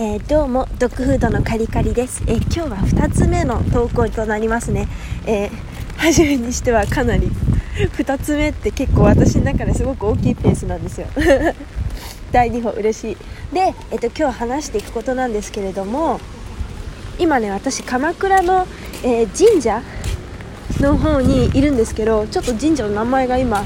[0.00, 4.86] えー、どうもドッグフードのカリカリです、えー、今日は2つ目の投稿となりますね、
[5.26, 5.50] えー、
[5.96, 7.26] 初めにしてはかなり
[7.96, 11.08] 2つ目って結構私の中ですごく大きいペースなんですよ。
[12.30, 13.16] 第2歩嬉しい。
[13.52, 16.20] で、えっと、今日話していくことなんですけれども
[17.18, 18.68] 今ね私鎌倉の、
[19.02, 19.82] え神社
[20.78, 23.64] の方にいるんですけどちょっと神社の名前が今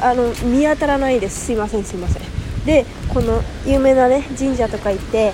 [0.00, 1.44] あの見当たらないです。
[1.44, 2.22] すいませんすいません。
[2.64, 5.32] でこの有名なね神社とか行って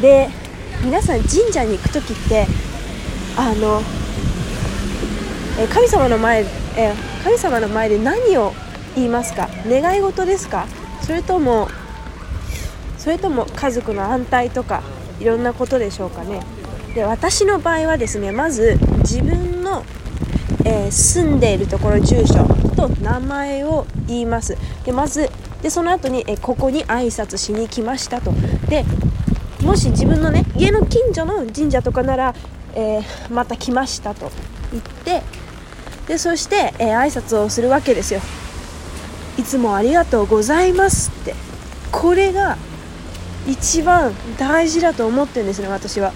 [0.00, 0.28] で
[0.84, 2.46] 皆さん神社に行く時って
[3.36, 3.82] あの
[5.74, 6.44] 神様の前
[6.76, 6.94] え
[7.24, 8.52] 神様の前で何を
[8.94, 9.48] 言いますか？
[9.66, 10.66] 願い事ですか？
[11.02, 11.68] それとも
[12.96, 14.82] それとも家族の安泰とか
[15.18, 16.42] いろんなことでしょうかね？
[16.94, 19.84] で私の場合はですねまず自分の、
[20.64, 22.44] えー、住んでいるところ住所
[22.76, 24.56] と名前を言います。
[24.84, 25.28] でまず
[25.60, 28.32] でその後に、えここに挨拶しに来ましたと。
[28.68, 28.84] で
[29.68, 32.34] もし自分のね家の近所の神社とかなら、
[32.74, 34.30] えー、また来ましたと
[34.72, 35.22] 言って
[36.06, 38.20] でそして、えー、挨拶をするわけですよ。
[39.36, 41.34] いつもありがとうございますって。
[41.92, 42.56] これが
[43.46, 46.14] 一番大事だと思ってるんですね私は。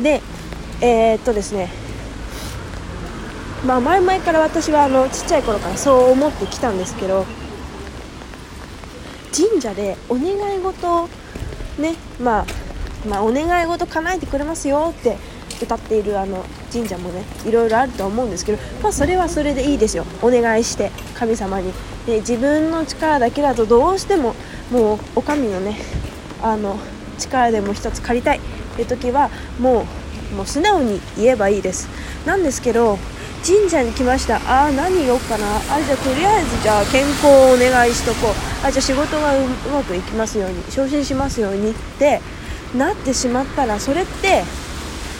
[0.00, 0.22] で
[0.80, 1.70] えー、っとですね。
[3.66, 7.26] まあ前々から私はあのちっちゃい頃からそう思ってきたんですけど
[9.36, 11.08] 神社でお願い事を
[11.78, 12.61] ねまあ
[13.08, 15.16] まあ、お願い事叶えてくれますよって
[15.62, 20.04] 歌っているあの神社もねいろいろあると思うんですけど、まあ、それはそれでいいですよ。
[20.22, 21.72] お願いして神様に。
[22.06, 24.34] で自分の力だけだとどうしても
[24.70, 25.76] もうお上のね
[26.42, 26.76] あの
[27.18, 28.38] 力でも一つ借りたい。
[28.38, 28.40] っ
[28.74, 29.86] ていう時はも
[30.32, 31.88] うもう素直に言えばいいです。
[32.26, 32.98] なんですけど
[33.46, 34.36] 神社に来ました。
[34.36, 35.56] ああ何言おうかな。
[35.56, 38.66] あじゃあとりあえずじゃあ健康をお願いしとこう。
[38.66, 39.40] あじゃあ仕事がう
[39.72, 42.20] まくいきますように昇進しますようにって
[42.76, 44.44] なってしまったらそれって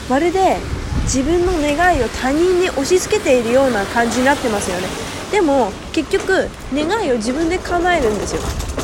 [0.08, 0.56] まるで
[1.04, 4.86] 自分の願いを他人に押し付けているような感じになってますよね。
[5.30, 8.42] でも結局願いを自分で叶えるんですよ。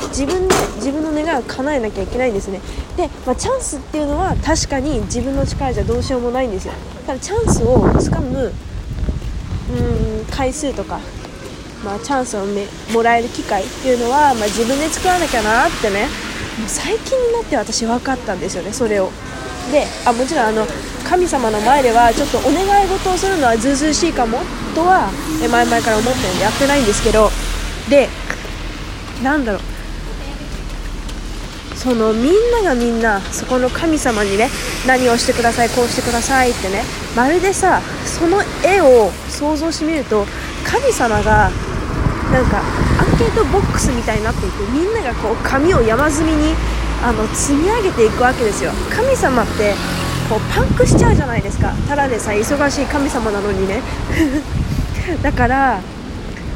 [0.08, 2.60] 自分で自分の願いを叶えなきゃいけないんですね。
[2.96, 6.72] で、まあ、チャンスっていうのは確かに自分の力じゃどうしようもないんですよ。
[7.06, 8.52] ただチャンスをつかむ
[9.70, 10.98] うん回数とか、
[11.84, 12.46] まあ、チャンスを
[12.92, 16.27] もらえる機会っていうのは、まあ、自分で作らなきゃなってね。
[16.58, 19.10] もう最近になって私分かったんですよねそれを。
[19.72, 20.66] であもちろんあの
[21.04, 24.38] 神様の前ではちょっとお願い事をするのはずうずうしいかも
[24.74, 25.10] とは
[25.40, 27.30] 前々から思ってるんでやってないんですけど。
[27.88, 28.08] で
[29.22, 29.62] なんだろう。
[31.78, 34.50] そのみんながみんなそこの神様にね
[34.84, 36.82] 何をしてくださいこうしてくださいってね
[37.16, 40.26] まるでさその絵を想像してみると
[40.64, 41.52] 神様が
[42.32, 46.54] なんかアンケートボックスみたいになっていてみんながこう紙を山積みに
[47.02, 48.72] あの積み上げていくわけですよ。
[48.90, 49.74] 神様って
[50.28, 51.72] こうパンクしちゃうじゃないですか。
[51.88, 53.80] ただでさえ忙しい神様なのにね。
[55.22, 55.80] だから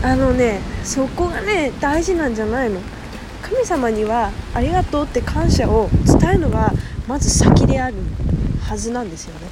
[0.03, 2.81] あのねそこがね大事なんじゃないの。
[3.43, 6.72] 神様にはありがとうって感謝を伝えるのが
[7.06, 7.97] まず先である
[8.66, 9.49] はずなんですよね。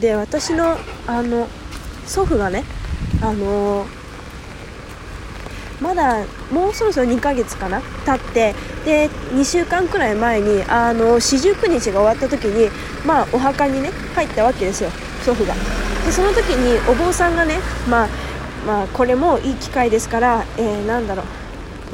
[0.00, 1.48] で私のあの
[2.06, 2.64] 祖父がね
[3.20, 3.86] あの
[5.80, 8.54] まだもうそろそろ2ヶ月かな経って
[8.84, 12.70] で2週間くらい前にあの四十九日が終わった時に、
[13.06, 14.90] まあ、お墓にね入ったわけですよ
[15.24, 15.54] 祖父が。
[16.06, 17.58] でその時にお坊さんがね、
[17.90, 18.08] まあ、
[18.66, 21.26] まあ、これもいい機会ですから、えー、なんだろう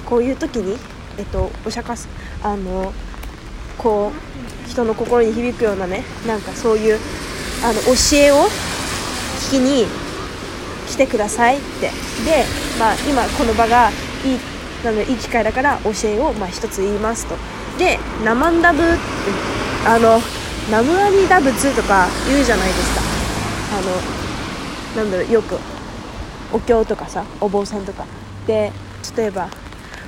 [0.05, 0.79] こういう時に、
[1.19, 2.09] えっと、お釈迦
[2.43, 2.93] あの
[3.79, 4.13] こ
[4.67, 6.99] う人の心に響くようなねなんかそういう
[7.65, 8.37] あの教えを
[9.49, 9.87] 聞きに
[10.93, 11.91] 来てくださいって。
[12.25, 12.45] で、
[12.79, 13.91] まあ、今この場が
[14.25, 14.39] いい
[14.85, 17.37] なのいい機会だから教えをまあ一つ言いますと。
[17.79, 18.89] でナマンダブって
[19.87, 20.21] あの
[20.71, 23.01] ナムアミダ仏とか言うじゃないですか。
[23.79, 25.59] あのなんだろうよく
[26.53, 28.05] お経とかさお坊さんとか。
[28.47, 28.71] で
[29.17, 29.49] 例えば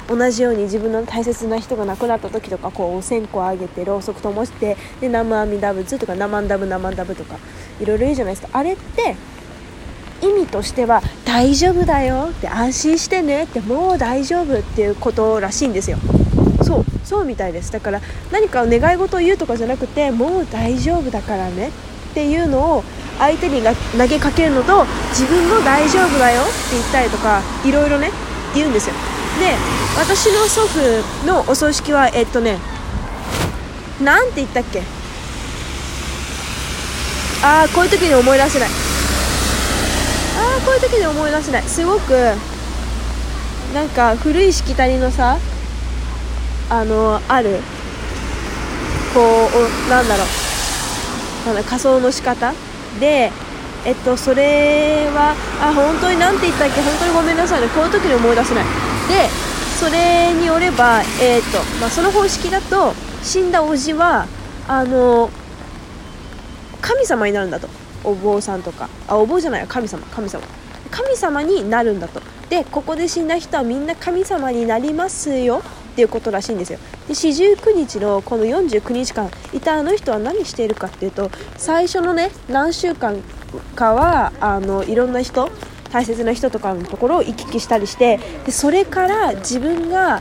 [0.06, 7.36] 同じように自分の大切な人が亡くなった時とかこうお線香あげてろうそく灯してで南無阿弥陀仏とかナマンダブナマンダブとか
[7.80, 8.58] いろいろ言うじゃないですか。
[8.58, 9.16] あれって
[10.22, 15.98] 意味としては大丈夫だよって安心してねってもう大丈夫っていうことらしいんですよ。
[16.62, 17.70] そうそうみたいです。
[17.72, 18.00] だから
[18.32, 22.84] 何か願い事を言うとかじゃなくてもう大丈夫だからねっていうのを
[23.18, 28.10] 相手に投げかけるのと自分も大丈夫だよって言ったりとかいろいろね
[28.54, 28.94] 言うんですよ。
[29.38, 29.54] で
[29.98, 32.58] 私の祖父のお葬式はえっとね
[34.02, 34.82] なんて言ったっけ？
[37.42, 38.68] ああこういう時に思い出せない。
[40.64, 41.62] こういう時に思い出せない。
[41.62, 42.12] すごく
[43.74, 45.36] なんか古いしきたりのさ
[46.70, 47.60] あのある
[49.12, 49.20] こ
[49.86, 51.54] うなんだろう。
[51.54, 52.54] なん仮装の仕方。
[52.98, 53.30] で
[53.84, 56.80] えっとそれはあ本当に何て言ったっけ？
[56.80, 57.68] 本当にごめんなさいね。
[57.68, 58.64] こういう時に思い出せない。
[58.64, 59.28] で
[59.78, 64.26] それによればえっとまあその方式だと死んだおじは
[64.66, 65.28] あの
[66.80, 67.68] 神様になるんだと。
[68.04, 68.88] お坊さんとか。
[69.08, 70.04] あお坊じゃないよ神様。
[70.06, 70.44] 神様。
[70.90, 72.20] 神様になるんだと。
[72.48, 75.62] でここで死んだ人はみんな神様になりますよ。
[75.94, 76.78] っていうことらしいんですよ。
[77.06, 83.22] で四十九日のこの49日間いたあの人は何しているかっていうと最初のね何週間
[83.76, 85.50] かはあのいろんな人
[85.92, 90.20] 大切な人とかのところを行き来したりしてでそれから自分が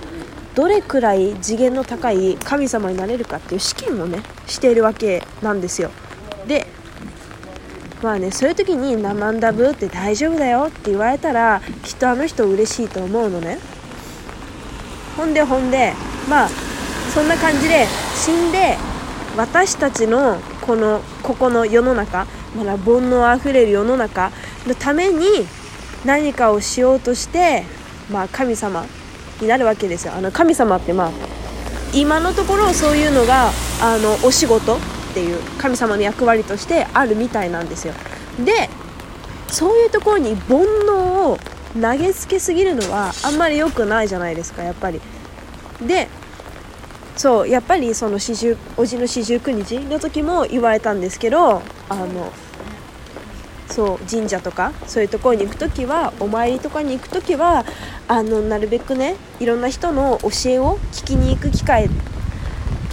[0.54, 5.90] どれくらい次元の高い神様になれるかっていう試験をねしているわけなんですよ。
[6.48, 6.68] で
[8.04, 13.58] まあねそういう時に「ナマンダブって大丈夫だよ」って言われたらきっとあの人嬉しいと思うのね。
[15.16, 15.94] ほんでほんで
[16.30, 16.50] まあ
[17.14, 18.78] そんな感じで死んで
[19.38, 24.32] 私たちのこのここの世の中まだ煩悩あふれる世の中
[24.68, 25.26] のために
[26.04, 27.64] 何かをしようとして
[28.12, 28.86] まあ神様
[29.40, 30.14] になるわけですよ。
[30.18, 31.12] あの神様ってまあ
[31.94, 33.52] 今のところそういうのが
[33.82, 34.78] あのお仕事
[35.14, 37.94] っていう神様の役割としてあるみたいなんですよ。
[38.44, 38.68] で
[39.48, 40.96] そういうところに煩悩
[41.28, 41.38] を
[41.80, 45.00] 投げつけすぎるのはあんまり良くないじゃないですかやっぱり。
[45.86, 46.08] で
[47.16, 52.34] そうやっぱりその四十おじの四十九日の時も言われたんですけどあの
[53.70, 57.66] そう神社とかそういうところに行く時はお参りとかに行く時は
[58.08, 61.88] あのなるべくねいろんな人の教えを聞きに行く機会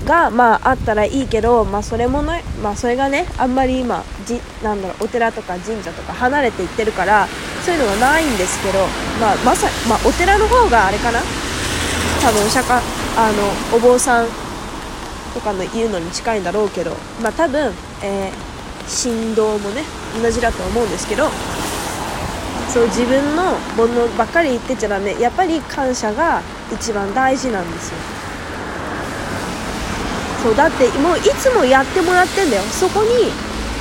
[0.05, 7.27] がまああったらいいけど、まあ、それもね、まあ、それがねあんまり今じなんだろうお寺とか神社とか離れていってるから
[7.65, 8.79] そういうのはないんですけど、
[9.21, 11.21] まあまさまあ、お寺の方があれかな？
[12.23, 12.81] 多分お釈迦
[13.17, 14.29] あのお坊さん
[15.35, 16.93] とかの言うのに近いんだろうけど、
[17.23, 19.83] まあ、多分、えー、振動もね
[20.21, 21.29] 同じだと思うんですけど
[22.69, 23.43] そう自分の
[23.77, 25.19] 煩悩ばっかり言ってちゃダメ。
[25.21, 26.41] やっぱり感謝が
[26.73, 28.20] 一番大事なんですよ。
[30.43, 32.63] そうだってもういつもやってもらってんだよ。
[32.63, 33.31] そこに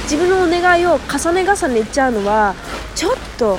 [0.04, 2.56] 自分のお願いを重ね重ね言っちゃうのは
[2.96, 3.58] ちょっと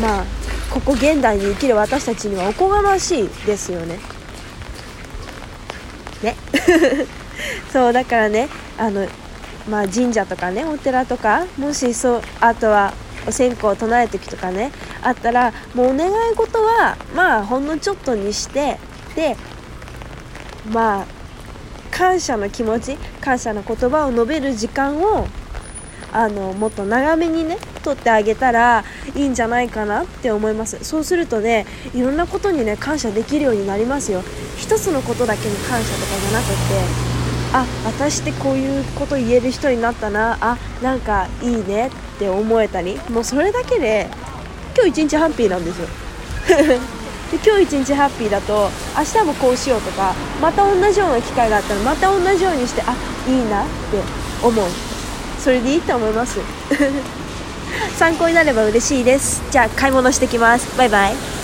[0.00, 0.24] まあ
[0.70, 3.98] ここ現代に生きる私たちにはおこがましいですよね。
[6.22, 6.36] ね。
[7.72, 8.48] そうだからね
[8.78, 9.06] あの
[9.68, 12.92] まあ神社とかねお寺とかもしそうあとは
[13.26, 14.72] お線香を唱える時とかね
[15.02, 18.78] あったらもうお願い事はまあほんのちょっとにして
[19.14, 19.36] で
[20.70, 21.21] まあ
[21.92, 25.28] 感謝の気持ち感謝の言葉を述べる時間を
[26.10, 28.84] あのもっと長めにね取ってあげたら
[29.14, 30.82] いいんじゃないかなって思います。
[30.84, 34.22] そうするとねいろんなことにね感謝できるようになりますよ。
[34.58, 36.54] 一つのことだけに感謝とかじゃなくて
[37.54, 40.38] あ私ってこういうこと言える人になったな。
[40.40, 42.98] あなんかいいねって思えたり。
[43.10, 44.08] もうそれだけで
[44.74, 45.88] 今日一日ハッピーなんですよ。
[47.32, 52.94] で今日一日ハッピーだと明日もこうしようとかまた同じような機会があったらまた同じようにしてあ
[53.26, 54.66] いいなって思う。
[55.38, 56.38] それでいいと思います。
[57.96, 59.42] 参考になれば嬉しいです。
[59.50, 60.76] じゃあ買い物してきます。
[60.76, 61.41] バイバイ。